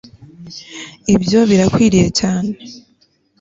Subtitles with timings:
[1.15, 2.51] ibyo birakwiriye cyane